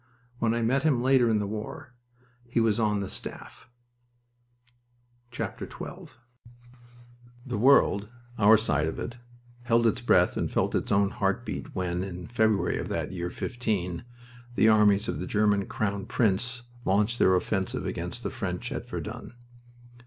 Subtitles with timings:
[0.39, 1.93] when I met him later in the war
[2.49, 3.69] he was on the staff.
[5.31, 5.45] XII
[7.45, 8.09] The world
[8.39, 9.17] our side of it
[9.61, 13.29] held its breath and felt its own heart beat when, in February of that year
[13.29, 14.03] '15,
[14.55, 19.35] the armies of the German Crown Prince launched their offensive against the French at Verdun.